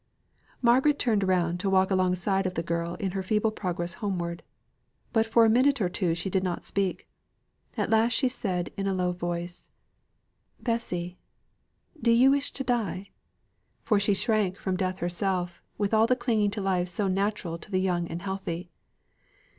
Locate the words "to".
1.59-1.69, 12.53-12.63, 16.57-16.61, 17.59-17.69